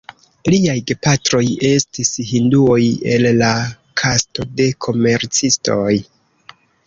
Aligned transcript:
Liaj 0.51 0.75
gepatroj 0.91 1.41
estis 1.69 2.09
hinduoj 2.29 2.79
el 3.17 3.27
la 3.41 3.51
kasto 4.03 4.47
de 4.61 4.67
komercistoj. 4.87 5.93